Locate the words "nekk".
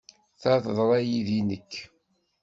1.49-1.71